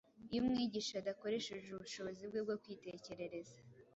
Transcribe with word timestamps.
Iyo 0.29 0.39
umwigishwa 0.43 0.95
adakoresheje 0.99 1.67
ubushobozi 1.71 2.21
bwe 2.29 2.39
bwo 2.45 2.55
kwitekerereza 2.61 3.57